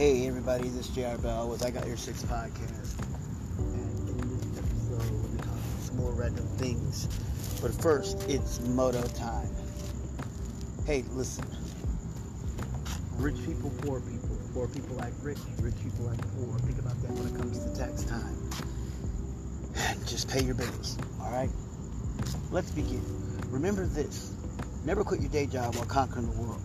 [0.00, 2.98] Hey everybody, this is JR Bell with I Got Your Six podcast.
[3.58, 7.04] And in this episode, we're talking some more random things.
[7.60, 9.50] But first, it's moto time.
[10.86, 11.44] Hey, listen.
[13.18, 14.38] Rich people, poor people.
[14.54, 16.58] Poor people like rich, rich people like poor.
[16.60, 18.48] Think about that when it comes to tax time.
[20.06, 21.50] Just pay your bills, alright?
[22.50, 23.04] Let's begin.
[23.50, 24.32] Remember this.
[24.86, 26.62] Never quit your day job while conquering the world.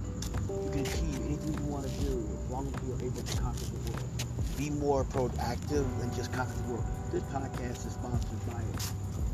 [0.63, 1.14] You can achieve
[2.55, 4.57] long as you're able to conquer the world.
[4.57, 6.85] Be more proactive than just conquer the world.
[7.11, 8.61] This podcast is sponsored by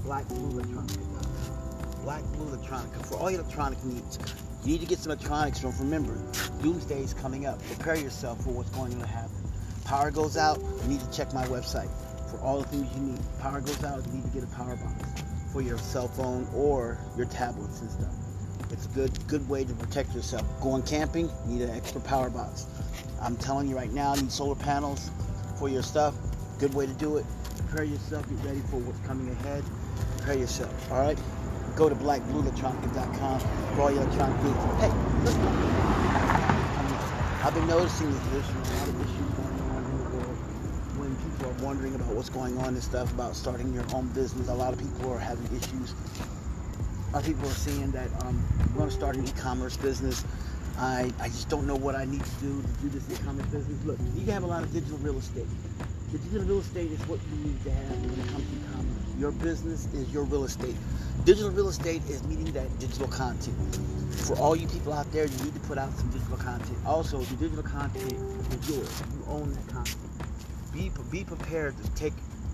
[0.04, 2.04] Black Blue Electronica.
[2.04, 4.18] Black Blue Electronica for all your electronic needs.
[4.64, 5.78] You need to get some electronics from.
[5.78, 6.18] Remember,
[6.64, 7.64] Doomsday is coming up.
[7.68, 9.38] Prepare yourself for what's going to happen.
[9.86, 10.60] Power goes out.
[10.82, 11.92] You need to check my website
[12.32, 13.20] for all the things you need.
[13.40, 14.04] Power goes out.
[14.08, 15.22] You need to get a power box
[15.54, 18.16] for your cell phone or your tablets and stuff.
[18.72, 20.44] It's a good good way to protect yourself.
[20.62, 22.66] Going camping, you need an extra power box.
[23.22, 25.12] I'm telling you right now, need solar panels
[25.60, 26.16] for your stuff.
[26.60, 27.26] Good way to do it.
[27.58, 29.64] Prepare yourself, get ready for what's coming ahead.
[30.18, 31.18] Prepare yourself, all right?
[31.76, 33.40] Go to blackblueelectronica.com
[33.76, 34.58] for all your electronic needs.
[34.82, 34.92] Hey,
[35.24, 35.42] listen.
[35.46, 40.10] I mean, I've been noticing that there's a lot of issues going on in the
[40.18, 40.38] world
[40.98, 44.50] when people are wondering about what's going on and stuff about starting your own business.
[44.50, 45.94] A lot of people are having issues
[47.12, 48.42] a lot of people are saying that um,
[48.78, 50.24] going to start an e-commerce business.
[50.78, 53.86] I, I just don't know what I need to do to do this e-commerce business.
[53.86, 55.48] Look, you have a lot of digital real estate.
[56.12, 59.20] Digital real estate is what you need to have when it comes to e-commerce.
[59.20, 60.76] Your business is your real estate.
[61.26, 63.56] Digital real estate is meeting that digital content.
[64.26, 66.78] For all you people out there, you need to put out some digital content.
[66.86, 69.04] Also, the digital content is yours.
[69.14, 69.98] You own that content.
[70.74, 72.14] Be, be prepared to take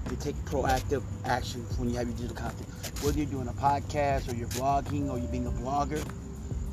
[0.10, 2.68] to take proactive actions when you have your digital content.
[3.02, 6.02] Whether you're doing a podcast or you're vlogging or you're being a blogger,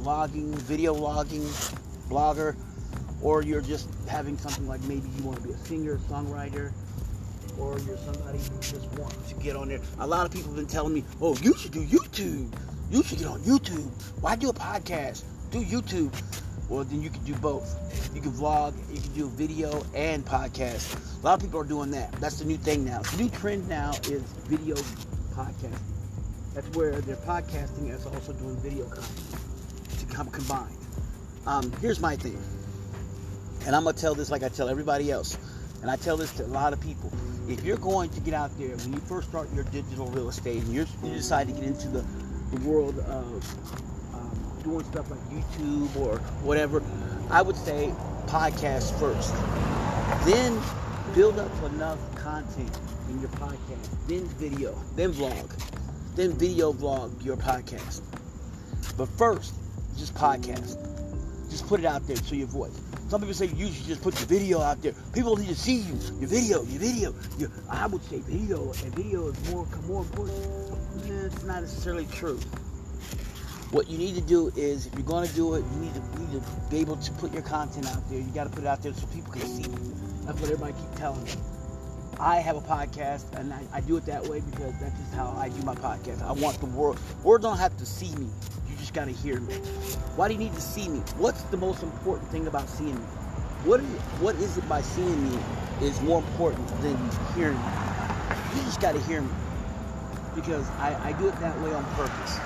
[0.04, 1.42] vlogging, video logging,
[2.10, 2.54] blogger,
[3.22, 6.72] or you're just having something like maybe you want to be a singer, songwriter,
[7.58, 9.80] or you're somebody who just wants to get on there.
[10.00, 12.52] A lot of people have been telling me, oh, you should do YouTube.
[12.90, 13.90] You should get on YouTube.
[14.20, 15.24] Why do a podcast?
[15.50, 16.12] Do YouTube.
[16.68, 17.74] Well, then you can do both.
[18.14, 21.22] You can vlog, you can do video and podcast.
[21.22, 22.12] A lot of people are doing that.
[22.20, 23.00] That's the new thing now.
[23.00, 24.76] The new trend now is video
[25.34, 25.78] podcasting.
[26.52, 29.43] That's where they're podcasting as also doing video content
[30.14, 30.76] come combined.
[31.46, 32.38] Um, here's my thing,
[33.66, 35.36] and I'm gonna tell this like I tell everybody else,
[35.82, 37.12] and I tell this to a lot of people.
[37.48, 40.62] If you're going to get out there when you first start your digital real estate
[40.62, 42.02] and you decide to get into the,
[42.52, 46.82] the world of um, doing stuff like YouTube or whatever,
[47.28, 47.92] I would say
[48.26, 49.34] podcast first.
[50.24, 50.58] Then
[51.14, 52.78] build up enough content
[53.10, 55.50] in your podcast, then video, then vlog,
[56.16, 58.00] then video vlog your podcast.
[58.96, 59.52] But first,
[59.96, 60.78] just podcast.
[61.50, 62.80] Just put it out there to your voice.
[63.08, 64.92] Some people say you should just put your video out there.
[65.12, 67.14] People need to see you, your video, your video.
[67.38, 70.36] Your, I would say video, and video is more more important.
[71.06, 72.38] It's not necessarily true.
[73.70, 76.00] What you need to do is, if you're going to do it, you need to,
[76.00, 78.20] you need to be able to put your content out there.
[78.20, 80.26] You got to put it out there so people can see it.
[80.26, 81.32] That's what everybody keep telling me.
[82.20, 85.34] I have a podcast, and I, I, do it that way because that's just how
[85.36, 86.22] I do my podcast.
[86.22, 86.98] I want the world.
[87.24, 88.28] World don't have to see me.
[88.84, 89.54] Just got to hear me.
[90.14, 90.98] Why do you need to see me?
[91.16, 93.06] What's the most important thing about seeing me?
[93.64, 93.86] What is,
[94.20, 95.38] what is it by seeing me
[95.80, 96.94] is more important than
[97.34, 97.72] hearing me?
[98.54, 99.30] You just got to hear me
[100.34, 102.38] because I, I do it that way on purpose.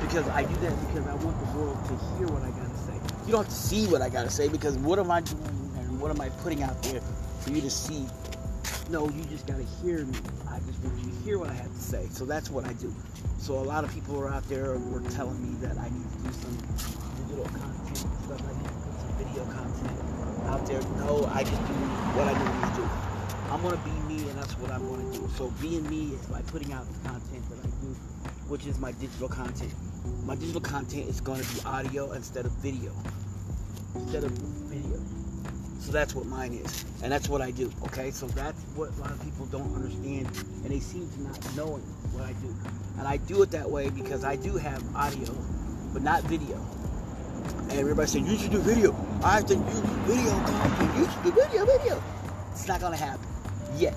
[0.00, 2.78] Because I do that because I want the world to hear what I got to
[2.78, 2.94] say.
[3.26, 5.70] You don't have to see what I got to say because what am I doing
[5.76, 7.02] and what am I putting out there
[7.40, 8.06] for you to see?
[8.88, 10.16] No, you just got to hear me.
[10.48, 12.06] I just want you to hear what I have to say.
[12.12, 12.94] So that's what I do.
[13.38, 16.18] So a lot of people are out there were telling me that I need to
[16.18, 16.56] do some
[17.22, 18.40] digital content stuff.
[18.42, 19.98] Need to put some video content
[20.46, 20.80] out there.
[21.04, 21.74] No, I just do
[22.16, 22.88] what I normally do.
[23.52, 25.28] I'm gonna be me, and that's what I'm gonna do.
[25.36, 27.94] So being me is by putting out the content that I do,
[28.48, 29.72] which is my digital content.
[30.24, 32.92] My digital content is gonna be audio instead of video.
[33.94, 35.00] Instead of video.
[35.78, 37.70] So that's what mine is, and that's what I do.
[37.84, 40.26] Okay, so that's what a lot of people don't understand,
[40.64, 41.84] and they seem to not knowing
[42.16, 42.54] what I do.
[42.98, 45.32] And I do it that way because I do have audio,
[45.92, 46.56] but not video.
[47.68, 48.94] And everybody saying you should do video.
[49.22, 50.96] I have to do video content.
[50.96, 52.02] You should do video, video.
[52.52, 53.26] It's not gonna happen
[53.76, 53.94] yet.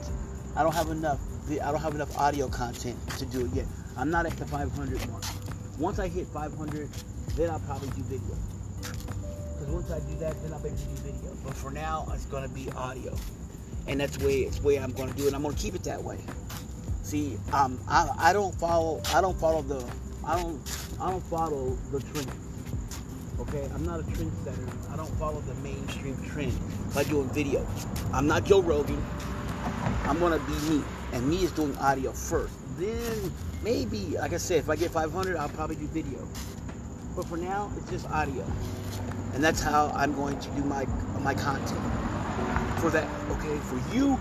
[0.55, 1.19] I don't have enough.
[1.49, 3.65] I don't have enough audio content to do it yet.
[3.97, 5.23] I'm not at the 500 mark.
[5.79, 6.89] Once I hit 500,
[7.35, 8.35] then I'll probably do video.
[8.81, 11.31] Because once I do that, then I'll be able to do video.
[11.43, 13.15] But for now, it's gonna be audio,
[13.87, 15.33] and that's the way it's the way I'm gonna do it.
[15.33, 16.17] I'm gonna keep it that way.
[17.09, 19.01] See, um, I, I don't follow.
[19.15, 19.83] I don't follow the.
[20.23, 20.61] I don't.
[21.01, 22.31] I don't follow the trend.
[23.39, 24.93] Okay, I'm not a trendsetter.
[24.93, 26.55] I don't follow the mainstream trend
[26.93, 27.65] by doing video.
[28.13, 29.03] I'm not Joe Rogan.
[30.03, 32.53] I'm gonna be me, and me is doing audio first.
[32.77, 33.33] Then
[33.63, 36.27] maybe, like I said, if I get 500, I'll probably do video.
[37.15, 38.45] But for now, it's just audio,
[39.33, 40.85] and that's how I'm going to do my
[41.21, 41.81] my content.
[42.81, 44.19] For that, okay, for you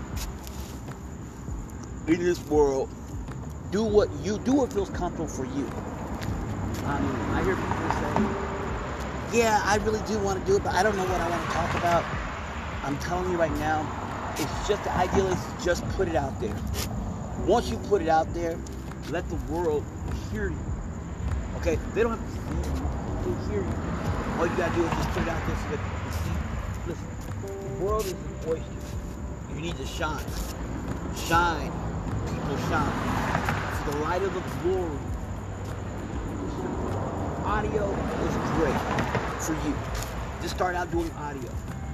[2.13, 2.89] in this world,
[3.71, 5.69] do what you do what feels comfortable for you.
[6.85, 10.73] I mean, I hear people say yeah, I really do want to do it, but
[10.73, 12.03] I don't know what I want to talk about.
[12.83, 13.85] I'm telling you right now,
[14.37, 16.55] it's just the ideal is just put it out there.
[17.45, 18.57] Once you put it out there,
[19.11, 19.83] let the world
[20.31, 20.57] hear you.
[21.57, 21.77] Okay?
[21.93, 23.73] They don't have to see you, they hear you.
[24.39, 26.89] All you gotta do is just put it out there so that you see.
[26.89, 28.65] Listen, the world is an oyster.
[29.53, 30.25] You need to shine.
[31.15, 31.88] Shine.
[32.49, 33.85] People shine.
[33.85, 34.97] To the light of the glory.
[37.45, 37.91] Audio
[38.25, 38.81] is great
[39.39, 39.75] for you.
[40.41, 41.51] Just start out doing audio.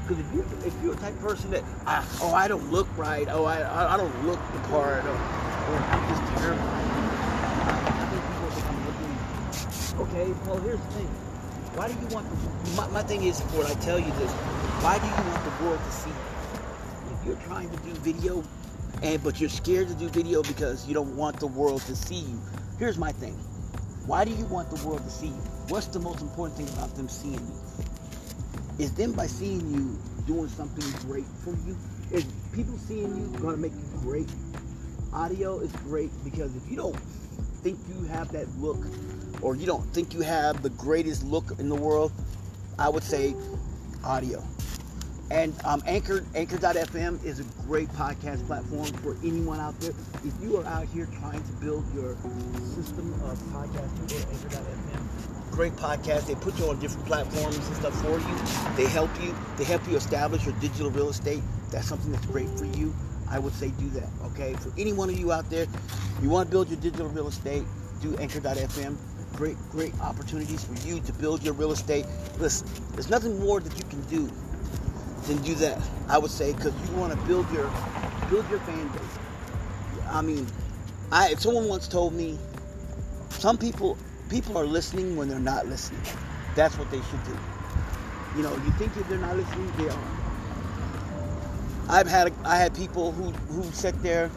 [0.07, 2.87] Because if you if you're a type of person that ah, oh I don't look
[2.97, 6.21] right, oh I I don't look the part, or, or I'm just.
[6.39, 6.53] I
[8.87, 10.07] looking.
[10.07, 11.07] Okay, well here's the thing.
[11.75, 14.31] Why do you want the, my, my thing is when I tell you this,
[14.79, 16.15] why do you want the world to see you?
[17.11, 18.41] If you're trying to do video
[19.05, 22.15] and but you're scared to do video because you don't want the world to see
[22.15, 22.41] you.
[22.79, 23.33] Here's my thing.
[24.07, 25.43] Why do you want the world to see you?
[25.69, 28.83] What's the most important thing about them seeing you?
[28.83, 31.77] Is them by seeing you doing something great for you?
[32.11, 34.29] Is people seeing you to make you great?
[35.13, 36.97] Audio is great because if you don't
[37.61, 38.85] think you have that look
[39.41, 42.11] or you don't think you have the greatest look in the world,
[42.79, 43.35] I would say
[44.03, 44.43] audio.
[45.31, 49.93] And um, Anchor, Anchor.fm is a great podcast platform for anyone out there.
[50.23, 52.15] If you are out here trying to build your
[52.75, 55.51] system of podcasting, go to Anchor.fm.
[55.51, 56.27] Great podcast.
[56.27, 58.75] They put you on different platforms and stuff for you.
[58.75, 59.35] They help you.
[59.57, 61.41] They help you establish your digital real estate.
[61.71, 62.93] That's something that's great for you.
[63.27, 64.09] I would say do that.
[64.25, 64.53] Okay.
[64.53, 65.65] For any one of you out there,
[66.21, 67.63] you want to build your digital real estate,
[68.01, 68.97] do Anchor.fm
[69.35, 72.05] great, great opportunities for you to build your real estate.
[72.39, 74.31] Listen, there's nothing more that you can do
[75.27, 75.81] then do that.
[76.07, 77.71] I would say because you want to build your
[78.29, 79.01] build your fan base.
[80.09, 80.47] I mean,
[81.11, 82.37] I if someone once told me,
[83.29, 83.97] some people
[84.29, 86.01] people are listening when they're not listening.
[86.55, 87.37] That's what they should do.
[88.37, 90.03] You know, you think if they're not listening, they are.
[91.87, 94.29] I've had I had people who who sit there.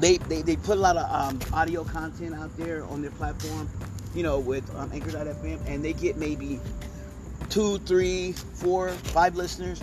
[0.00, 3.68] They, they, they put a lot of um, audio content out there on their platform,
[4.16, 6.58] you know, with um, Anchor.fm, and they get maybe
[7.52, 9.82] two, three, four, five listeners,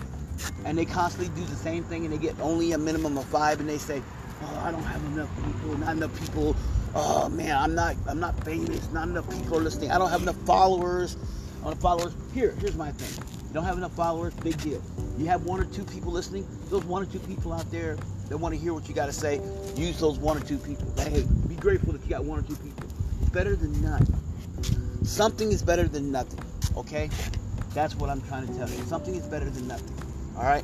[0.65, 3.59] and they constantly do the same thing, and they get only a minimum of five,
[3.59, 4.01] and they say,
[4.41, 6.55] "Oh, I don't have enough people, not enough people.
[6.95, 8.91] Oh man, I'm not, I'm not famous.
[8.91, 9.91] Not enough people listening.
[9.91, 11.15] I don't have enough followers.
[11.63, 12.13] On followers.
[12.33, 13.23] Here, here's my thing.
[13.49, 14.81] You don't have enough followers, big deal.
[15.19, 16.47] You have one or two people listening.
[16.69, 17.97] Those one or two people out there
[18.29, 19.41] that want to hear what you got to say,
[19.75, 20.91] use those one or two people.
[20.97, 22.87] Hey, be grateful that you got one or two people.
[23.21, 24.07] It's better than none.
[25.03, 26.39] Something is better than nothing.
[26.77, 27.09] Okay.
[27.73, 28.83] That's what I'm trying to tell you.
[28.85, 29.95] Something is better than nothing.
[30.37, 30.63] All right?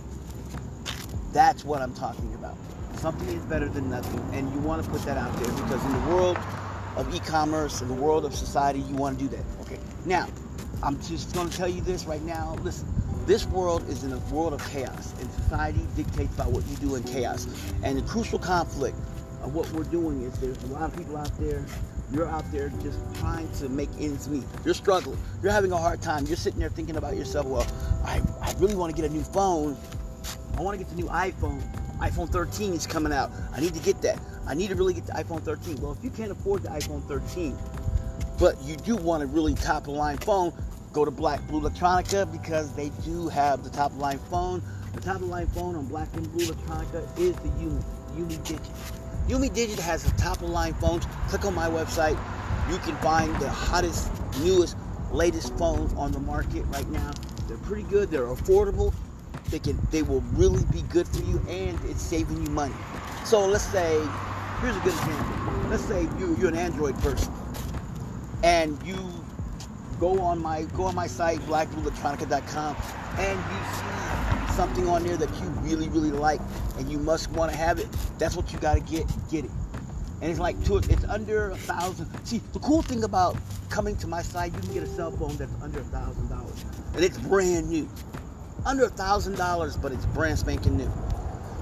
[1.31, 2.55] That's what I'm talking about.
[2.95, 4.19] Something is better than nothing.
[4.33, 6.37] And you want to put that out there because in the world
[6.95, 9.43] of e commerce, in the world of society, you want to do that.
[9.61, 9.79] Okay?
[10.05, 10.27] Now,
[10.81, 12.55] I'm just going to tell you this right now.
[12.63, 12.87] Listen,
[13.25, 16.95] this world is in a world of chaos, and society dictates by what you do
[16.95, 17.47] in chaos.
[17.83, 18.97] And the crucial conflict
[19.41, 21.65] of what we're doing is there's a lot of people out there
[22.11, 24.43] you're out there just trying to make ends meet.
[24.63, 25.17] You're struggling.
[25.41, 26.25] You're having a hard time.
[26.25, 27.67] You're sitting there thinking about yourself, well,
[28.05, 29.75] I, I really want to get a new phone.
[30.57, 31.61] I want to get the new iPhone.
[31.99, 33.31] iPhone 13 is coming out.
[33.53, 34.19] I need to get that.
[34.47, 35.81] I need to really get the iPhone 13.
[35.81, 37.57] Well, if you can't afford the iPhone 13,
[38.39, 40.53] but you do want a really top of line phone,
[40.93, 44.61] go to Black Blue Electronica because they do have the top of line phone.
[44.93, 47.81] The top of line phone on Black and Blue Electronica is the Umi,
[48.15, 49.04] UMIDIGI.
[49.27, 51.05] UMIDIGI has the top of line phones.
[51.29, 52.17] Click on my website.
[52.69, 54.77] You can find the hottest, newest,
[55.11, 57.11] latest phones on the market right now.
[57.47, 58.11] They're pretty good.
[58.11, 58.93] They're affordable.
[59.49, 59.79] They can.
[59.91, 62.73] They will really be good for you, and it's saving you money.
[63.23, 63.99] So let's say,
[64.61, 65.69] here's a good example.
[65.69, 67.33] Let's say you you're an Android person,
[68.43, 68.97] and you
[69.99, 72.75] go on my go on my site blackblueelectronica.com,
[73.17, 76.39] and you see something on there that you really, really like
[76.77, 79.05] and you must want to have it, that's what you got to get.
[79.29, 79.51] Get it.
[80.21, 82.07] And it's like two, it's under a thousand.
[82.25, 83.35] See, the cool thing about
[83.69, 86.65] coming to my site, you can get a cell phone that's under a thousand dollars,
[86.93, 87.89] and it's brand new,
[88.65, 90.91] under a thousand dollars, but it's brand spanking new.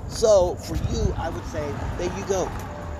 [0.08, 2.50] So for you, I would say, there you go.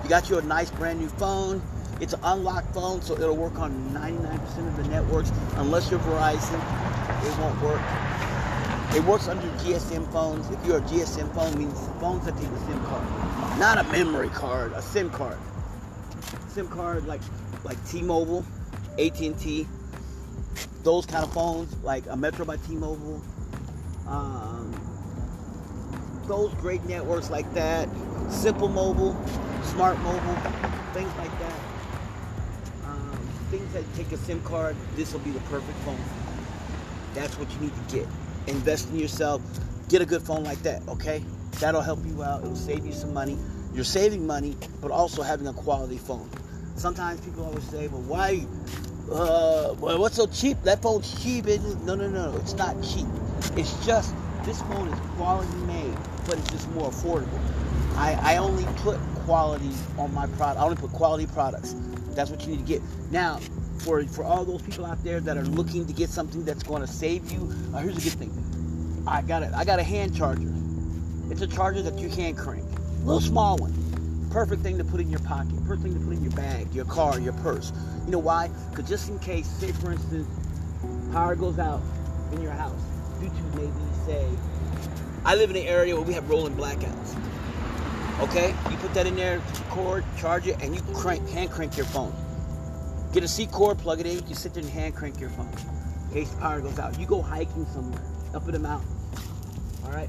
[0.02, 1.62] You got you a nice brand new phone.
[2.00, 5.30] It's an unlocked phone, so it'll work on 99% of the networks.
[5.54, 6.58] Unless you're Verizon,
[7.24, 7.80] it won't work.
[8.94, 10.48] It works under GSM phones.
[10.50, 14.28] If you're a GSM phone, means phones that take a SIM card, not a memory
[14.28, 15.36] card, a SIM card.
[16.46, 17.20] SIM card like
[17.64, 18.44] like T-Mobile,
[18.96, 19.66] AT&T,
[20.84, 23.20] those kind of phones, like a Metro by T-Mobile.
[24.06, 24.72] Um,
[26.26, 27.88] those great networks like that,
[28.30, 29.16] Simple Mobile,
[29.64, 30.36] Smart Mobile,
[30.92, 31.60] things like that.
[32.86, 33.18] Um,
[33.50, 35.98] things that take a SIM card, this will be the perfect phone.
[37.12, 38.06] That's what you need to get.
[38.46, 39.42] Invest in yourself.
[39.88, 41.22] Get a good phone like that, okay?
[41.60, 42.42] That'll help you out.
[42.42, 43.38] It'll save you some money.
[43.74, 46.28] You're saving money, but also having a quality phone.
[46.76, 48.46] Sometimes people always say, well, why?
[49.10, 50.60] Uh, well, what's so cheap?
[50.62, 51.46] That phone's cheap.
[51.46, 52.36] Isn't No, no, no.
[52.36, 53.06] It's not cheap.
[53.56, 55.94] It's just this phone is quality made,
[56.26, 57.38] but it's just more affordable.
[57.96, 60.60] I, I only put quality on my product.
[60.60, 61.74] I only put quality products.
[62.14, 62.82] That's what you need to get.
[63.10, 63.40] Now,
[63.78, 66.80] for for all those people out there that are looking to get something that's going
[66.80, 69.04] to save you, uh, here's a good thing.
[69.06, 70.52] I got a I got a hand charger.
[71.30, 72.64] It's a charger that you can crank.
[73.04, 73.72] Little small one.
[74.30, 75.54] Perfect thing to put in your pocket.
[75.66, 77.72] Perfect thing to put in your bag, your car, your purse.
[78.04, 78.50] You know why?
[78.70, 80.28] Because just in case, say for instance,
[81.12, 81.80] power goes out
[82.32, 82.80] in your house
[83.20, 83.72] due to maybe
[84.06, 84.26] say,
[85.24, 87.16] I live in an area where we have rolling blackouts.
[88.20, 89.40] Okay, you put that in there,
[89.70, 92.14] cord, charge it, and you crank, hand crank your phone.
[93.12, 94.24] Get a C cord, plug it in.
[94.28, 95.52] You sit there and hand crank your phone
[96.08, 96.98] in case the power goes out.
[96.98, 98.00] You go hiking somewhere
[98.32, 98.90] up in the mountains.
[99.84, 100.08] All right,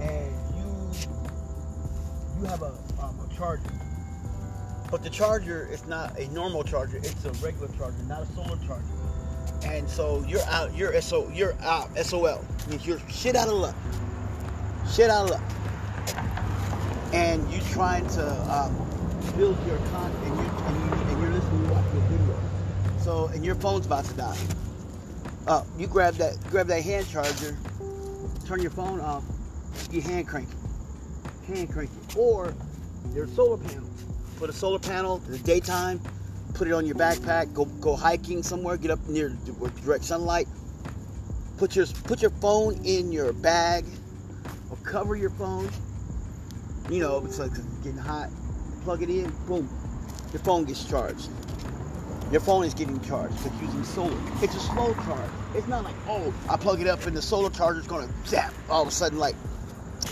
[0.00, 0.90] and you
[2.40, 3.70] you have a, um, a charger,
[4.90, 6.96] but the charger is not a normal charger.
[6.96, 8.84] It's a regular charger, not a solar charger.
[9.64, 10.74] And so you're out.
[10.74, 11.96] You're so you're out.
[11.96, 13.76] SOL means you're shit out of luck.
[14.92, 15.55] Shit out of luck.
[17.12, 18.74] And you're trying to um,
[19.36, 22.40] build your content, and you and you and you're listening to your video.
[23.00, 24.38] So and your phone's about to die.
[25.46, 27.56] Uh, you grab that grab that hand charger,
[28.46, 29.24] turn your phone off,
[29.90, 32.52] you hand crank it, hand crank it, or
[33.14, 34.04] there's solar panels.
[34.38, 36.00] Put a solar panel in the daytime,
[36.54, 39.30] put it on your backpack, go go hiking somewhere, get up near
[39.82, 40.48] direct sunlight.
[41.56, 43.84] Put your put your phone in your bag
[44.70, 45.70] or cover your phone.
[46.90, 47.52] You know, it's like
[47.82, 48.30] getting hot.
[48.84, 49.68] Plug it in, boom.
[50.32, 51.28] Your phone gets charged.
[52.30, 54.18] Your phone is getting charged because using solar.
[54.42, 55.30] It's a slow charge.
[55.54, 58.52] It's not like, oh, I plug it up and the solar charger is gonna zap.
[58.68, 59.34] All of a sudden, like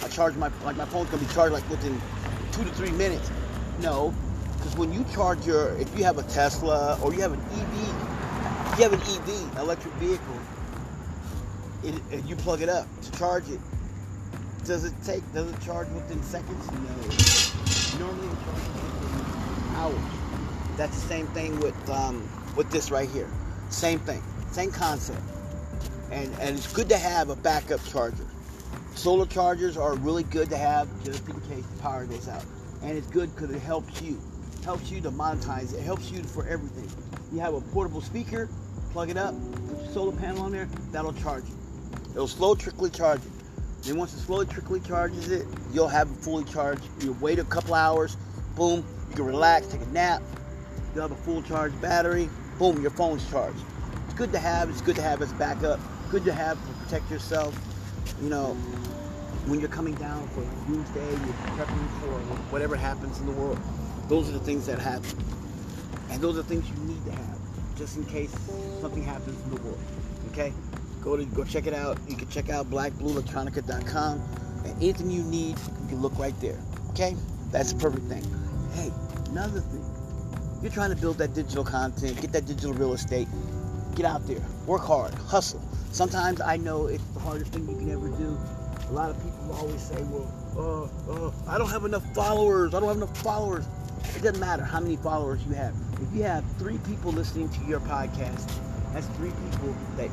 [0.02, 2.00] I charge my like my phone's gonna be charged like within
[2.52, 3.30] two to three minutes.
[3.80, 4.14] No,
[4.56, 8.78] because when you charge your, if you have a Tesla or you have an EV,
[8.78, 10.40] you have an EV, electric vehicle,
[11.84, 13.60] and you plug it up to charge it,
[14.64, 16.66] does it take, does it charge within seconds?
[16.70, 18.06] No.
[18.06, 18.68] Normally it charges
[19.00, 20.76] within hours.
[20.76, 23.28] That's the same thing with um, with this right here.
[23.70, 25.20] Same thing, same concept.
[26.10, 28.26] And, and it's good to have a backup charger.
[28.94, 32.44] Solar chargers are really good to have just in case the power goes out.
[32.82, 34.20] And it's good because it helps you
[34.64, 35.82] helps you to monetize it.
[35.82, 36.88] helps you for everything.
[37.32, 38.48] You have a portable speaker,
[38.92, 39.34] plug it up,
[39.68, 41.54] put your solar panel on there, that'll charge it.
[42.12, 43.43] It'll slow trickly charge it.
[43.84, 46.84] Then once it slowly trickly charges it, you'll have it fully charged.
[47.02, 48.16] You wait a couple hours,
[48.56, 50.22] boom, you can relax, take a nap.
[50.94, 53.58] You'll have a full charged battery, boom, your phone's charged.
[54.06, 57.10] It's good to have, it's good to have as backup, good to have to protect
[57.10, 57.58] yourself.
[58.22, 58.54] You know,
[59.46, 62.18] when you're coming down for doomsday, you're prepping for
[62.50, 63.58] whatever happens in the world.
[64.08, 65.18] Those are the things that happen.
[66.10, 67.38] And those are things you need to have,
[67.76, 68.34] just in case
[68.80, 69.80] something happens in the world.
[70.32, 70.54] Okay?
[71.04, 71.98] Go to go check it out.
[72.08, 74.22] You can check out blackblueelectronica.com.
[74.64, 76.58] And anything you need, you can look right there.
[76.90, 77.14] Okay?
[77.50, 78.24] That's the perfect thing.
[78.72, 78.90] Hey,
[79.30, 79.84] another thing.
[80.62, 83.28] You're trying to build that digital content, get that digital real estate.
[83.94, 85.60] Get out there, work hard, hustle.
[85.92, 88.38] Sometimes I know it's the hardest thing you can ever do.
[88.88, 92.74] A lot of people always say, well, uh, uh, I don't have enough followers.
[92.74, 93.66] I don't have enough followers.
[94.16, 95.74] It doesn't matter how many followers you have.
[96.00, 98.50] If you have three people listening to your podcast,
[98.94, 100.10] that's three people that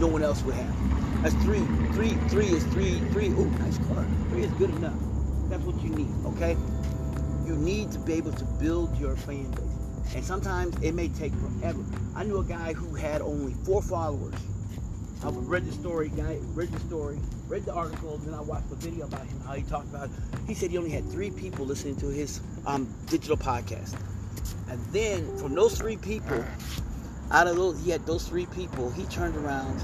[0.00, 1.22] no one else would have.
[1.22, 1.64] That's three.
[1.92, 2.14] Three.
[2.28, 3.00] Three is three.
[3.10, 3.28] Three.
[3.28, 4.06] Ooh, nice car.
[4.30, 4.98] Three is good enough.
[5.48, 6.12] That's what you need.
[6.26, 6.56] Okay.
[7.46, 11.32] You need to be able to build your fan base, and sometimes it may take
[11.34, 11.84] forever.
[12.16, 14.34] I knew a guy who had only four followers.
[15.22, 18.76] I read the story, guy read the story, read the article, then I watched the
[18.76, 20.08] video about him, how he talked about.
[20.08, 20.10] It.
[20.46, 23.94] He said he only had three people listening to his um, digital podcast,
[24.70, 26.44] and then from those three people,
[27.30, 28.90] out of those, he had those three people.
[28.90, 29.80] He turned around,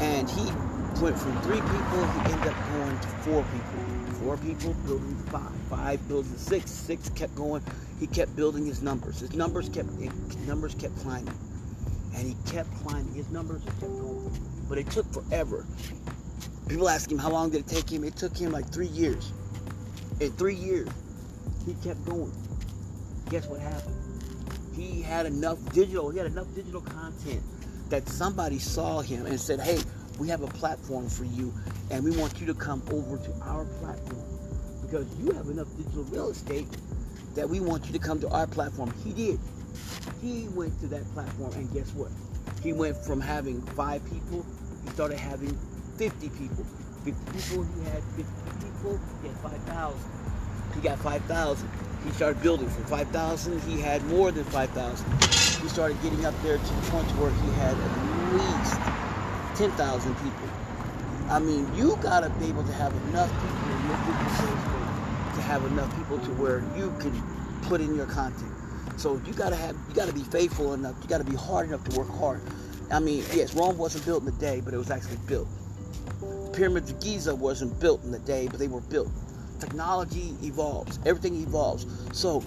[0.00, 0.44] and he
[1.00, 2.06] went from three people.
[2.06, 7.08] He ended up going to four people, four people building five, five building six, six
[7.10, 7.62] kept going.
[8.00, 9.20] He kept building his numbers.
[9.20, 11.38] His numbers kept his numbers kept climbing,
[12.16, 13.14] and he kept climbing.
[13.14, 14.32] His numbers kept going,
[14.68, 15.66] but it took forever.
[16.68, 18.04] People ask him how long did it take him.
[18.04, 19.32] It took him like three years.
[20.20, 20.88] In three years,
[21.66, 22.32] he kept going.
[23.30, 23.97] Guess what happened?
[24.78, 26.10] He had enough digital.
[26.10, 27.42] He had enough digital content
[27.90, 29.82] that somebody saw him and said, "Hey,
[30.18, 31.52] we have a platform for you,
[31.90, 34.24] and we want you to come over to our platform
[34.82, 36.68] because you have enough digital real estate
[37.34, 38.92] that we want you to come to our platform.
[39.04, 39.40] He did.
[40.22, 42.10] He went to that platform, and guess what?
[42.62, 44.44] He went from having five people,
[44.84, 45.56] he started having
[45.96, 46.64] 50 people.
[47.04, 48.24] 50 people, he had 50
[48.60, 50.00] people, he had 5,000.
[50.74, 51.68] He got 5,000.
[52.04, 55.06] He started building from 5,000, he had more than 5,000.
[55.62, 57.92] He started getting up there to the point where he had at
[58.34, 60.48] least 10,000 people.
[61.28, 64.38] I mean, you gotta be able to have enough people in your business
[65.34, 67.12] to have enough people to where you can
[67.62, 68.52] put in your content.
[68.96, 70.96] So you gotta have, you gotta be faithful enough.
[71.02, 72.40] You gotta be hard enough to work hard.
[72.90, 75.48] I mean, yes, Rome wasn't built in a day, but it was actually built.
[76.20, 79.10] The pyramids of Giza wasn't built in a day, but they were built.
[79.60, 80.98] Technology evolves.
[81.04, 81.86] Everything evolves.
[82.12, 82.40] So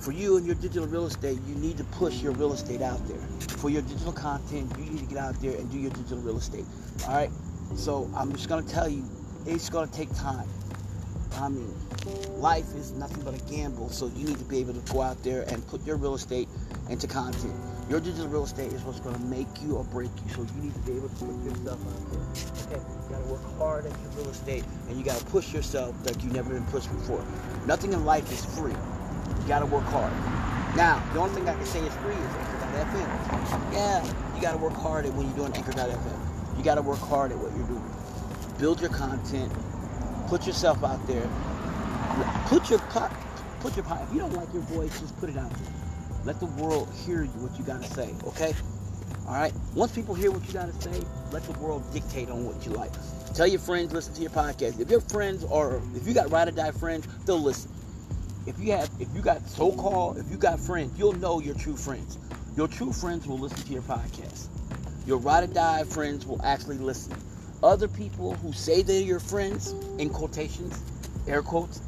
[0.00, 3.06] for you and your digital real estate, you need to push your real estate out
[3.06, 3.18] there.
[3.58, 6.38] For your digital content, you need to get out there and do your digital real
[6.38, 6.64] estate.
[7.06, 7.30] All right.
[7.76, 9.04] So I'm just gonna tell you,
[9.46, 10.48] it's gonna take time.
[11.38, 11.72] I mean,
[12.38, 15.22] life is nothing but a gamble, so you need to be able to go out
[15.22, 16.48] there and put your real estate
[16.90, 17.54] into content.
[17.88, 20.62] Your digital real estate is what's going to make you or break you, so you
[20.62, 22.76] need to be able to put yourself out there.
[22.76, 25.52] Okay, you got to work hard at your real estate, and you got to push
[25.52, 27.22] yourself like you've never been pushed before.
[27.66, 28.72] Nothing in life is free.
[28.72, 30.12] You got to work hard.
[30.74, 33.72] Now, the only thing I can say is free is Anchor.fm.
[33.74, 34.02] Yeah,
[34.34, 36.56] you got to work hard at when you're doing Anchor.fm.
[36.56, 37.84] You got to work hard at what you're doing.
[38.58, 39.52] Build your content.
[40.28, 41.28] Put yourself out there.
[42.46, 42.78] Put your.
[43.60, 43.84] Put your.
[43.84, 45.81] If you don't like your voice, just put it out there.
[46.24, 48.14] Let the world hear what you got to say.
[48.26, 48.54] Okay.
[49.26, 49.52] All right.
[49.74, 51.00] Once people hear what you got to say,
[51.32, 52.92] let the world dictate on what you like.
[53.34, 54.80] Tell your friends, listen to your podcast.
[54.80, 57.70] If your friends are, if you got ride or die friends, they'll listen
[58.46, 61.76] if you have if you got so-called if you got friends you'll know your true
[61.76, 62.18] friends
[62.56, 64.48] your true friends will listen to your podcast
[65.06, 67.14] your ride or die friends will actually listen
[67.62, 70.82] other people who say they're your friends in quotations
[71.28, 71.80] air quotes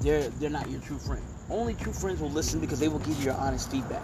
[0.00, 3.16] they're they're not your true friend only true friends will listen because they will give
[3.18, 4.02] you your honest feedback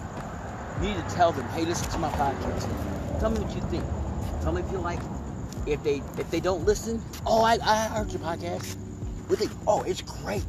[0.80, 3.84] you need to tell them hey listen to my podcast tell me what you think
[4.42, 7.88] tell me if you like it if they if they don't listen oh i, I
[7.88, 8.76] heard your podcast
[9.28, 10.44] what they oh it's great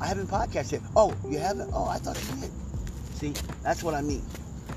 [0.00, 0.82] I haven't podcasted.
[0.96, 1.70] Oh, you haven't?
[1.74, 2.50] Oh, I thought you did.
[3.14, 4.22] See, that's what I mean.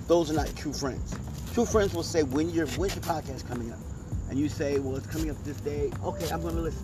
[0.08, 1.16] Those are not true friends.
[1.54, 3.80] True friends will say, when your when's your podcast coming up?
[4.30, 5.92] And you say, well, it's coming up this day.
[6.04, 6.84] Okay, I'm to listen.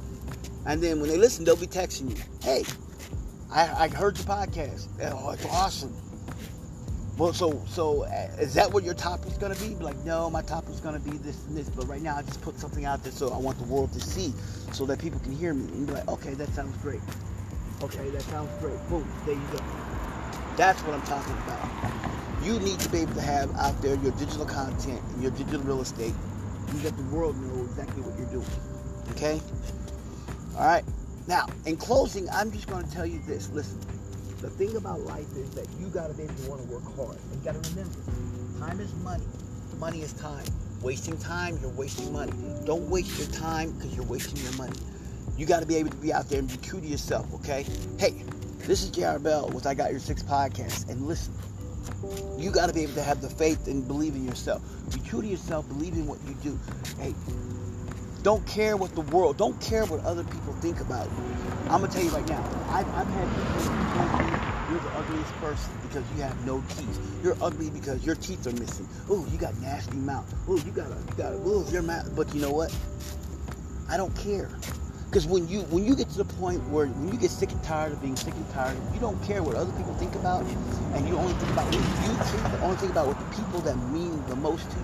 [0.66, 2.64] And then when they listen, they'll be texting you, hey,
[3.52, 4.88] I, I heard your podcast.
[5.12, 5.96] Oh, it's awesome.
[7.18, 9.76] Well, so so uh, is that what your topic's gonna be?
[9.76, 11.68] Like, no, my topic's gonna be this and this.
[11.70, 14.00] But right now, I just put something out there so I want the world to
[14.00, 14.34] see,
[14.72, 17.02] so that people can hear me and be like, okay, that sounds great.
[17.82, 18.78] Okay, that sounds great.
[18.88, 19.60] Boom, there you go.
[20.56, 22.46] That's what I'm talking about.
[22.46, 25.62] You need to be able to have out there your digital content and your digital
[25.62, 26.14] real estate.
[26.74, 28.48] You let the world know exactly what you're doing.
[29.12, 29.42] Okay?
[30.56, 30.86] All right.
[31.30, 33.52] Now, in closing, I'm just going to tell you this.
[33.52, 33.80] Listen,
[34.42, 36.96] the thing about life is that you got to be able to want to work
[36.96, 37.20] hard.
[37.22, 38.00] And you got to remember,
[38.58, 39.24] time is money.
[39.78, 40.44] Money is time.
[40.82, 42.34] Wasting time, you're wasting money.
[42.66, 44.76] Don't waste your time because you're wasting your money.
[45.38, 47.64] You got to be able to be out there and be true to yourself, okay?
[48.00, 48.24] Hey,
[48.62, 50.90] this is JR Bell with I Got Your Six podcast.
[50.90, 51.32] And listen,
[52.40, 54.64] you got to be able to have the faith and believe in yourself.
[54.96, 56.60] Be true to yourself, believe in what you do.
[57.00, 57.14] Hey,
[58.24, 61.24] don't care what the world, don't care what other people think about you.
[61.70, 66.04] I'm to tell you right now, I've, I've had people you're the ugliest person because
[66.16, 67.00] you have no teeth.
[67.24, 68.88] You're ugly because your teeth are missing.
[69.10, 70.32] Oh, you got nasty mouth.
[70.48, 72.16] Oh, you got a, you got a, oh, your mouth.
[72.16, 72.76] But you know what?
[73.90, 74.50] I don't care.
[75.10, 77.64] Because when you when you get to the point where when you get sick and
[77.64, 80.56] tired of being sick and tired, you don't care what other people think about you,
[80.94, 82.52] and you only think about you think.
[82.52, 84.84] The only think about what the people that mean the most to you.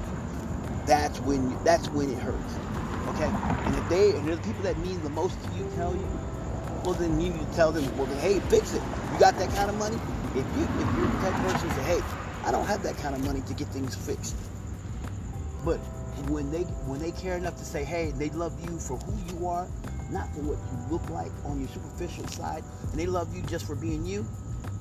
[0.88, 2.56] That's when you, that's when it hurts.
[3.10, 3.32] Okay,
[3.66, 6.08] and if they and if the people that mean the most to you tell you,
[6.84, 8.82] well then you need to tell them, well hey, fix it.
[9.14, 9.98] You got that kind of money?
[10.36, 12.02] If you if you're of person say, hey,
[12.44, 14.36] I don't have that kind of money to get things fixed,
[15.64, 15.78] but
[16.30, 19.48] when they when they care enough to say, hey, they love you for who you
[19.48, 19.68] are
[20.12, 23.66] not for what you look like on your superficial side, and they love you just
[23.66, 24.26] for being you,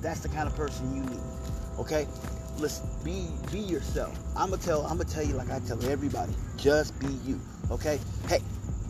[0.01, 1.21] that's the kind of person you need.
[1.79, 2.07] Okay?
[2.57, 4.17] Listen, be be yourself.
[4.35, 7.39] I'ma tell I'ma tell you like I tell everybody, just be you.
[7.69, 7.99] Okay?
[8.29, 8.39] Hey,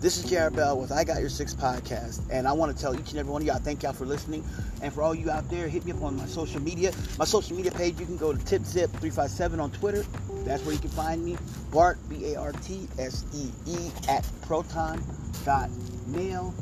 [0.02, 2.94] This is Jared Bell with I Got Your Six podcast, and I want to tell
[2.94, 4.44] each and every one of y'all thank y'all for listening.
[4.84, 6.92] And for all you out there, hit me up on my social media.
[7.18, 10.06] My social media page, you can go to TipZip357 on Twitter.
[10.44, 11.38] That's where you can find me.
[11.72, 15.04] Bart, B A R T S E E, at proton
[15.44, 15.70] dot
[16.08, 16.54] mail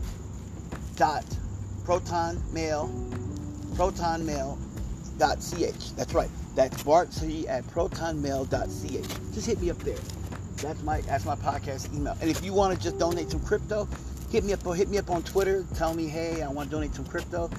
[0.95, 1.25] dot
[1.83, 2.89] proton mail
[3.75, 4.57] proton mail
[5.17, 5.95] dot ch.
[5.95, 6.29] That's right.
[6.55, 9.33] That's Bart C at protonmail.ch.
[9.33, 9.97] Just hit me up there.
[10.57, 12.17] That's my that's my podcast email.
[12.21, 13.87] And if you want to just donate some crypto,
[14.31, 15.65] hit me up or hit me up on Twitter.
[15.75, 17.49] Tell me, hey, I want to donate some crypto.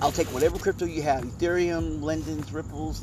[0.00, 3.02] I'll take whatever crypto you have: Ethereum, Lindens, Ripples,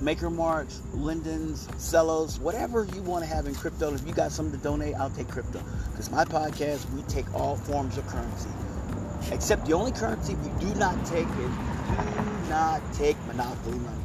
[0.00, 3.92] Maker Marks, Lindens, Celos, whatever you want to have in crypto.
[3.92, 5.60] If you got something to donate, I'll take crypto.
[5.90, 8.48] Because my podcast, we take all forms of currency.
[9.30, 11.69] Except the only currency we do not take is
[12.50, 14.02] not take monopoly money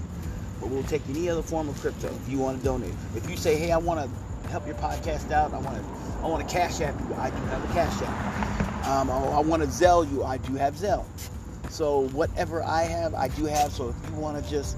[0.60, 2.94] but we'll take any other form of crypto if you want to donate.
[3.16, 5.84] If you say, hey, I want to help your podcast out, I want to,
[6.24, 8.88] I want to cash app you, I do have a cash app.
[8.88, 11.06] Um, I, I want to Zelle you, I do have Zelle.
[11.70, 13.72] So whatever I have, I do have.
[13.72, 14.78] So if you want to just,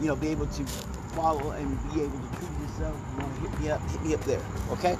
[0.00, 0.64] you know, be able to
[1.14, 4.14] follow and be able to treat yourself, you want to hit me up, hit me
[4.14, 4.42] up there.
[4.72, 4.96] Okay.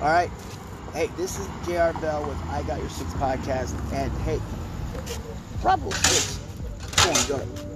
[0.00, 0.30] All right.
[0.92, 1.98] Hey, this is Jr.
[2.00, 4.40] Bell with I Got Your Six podcast, and hey,
[5.60, 6.45] probably six.
[7.06, 7.75] Go on, go.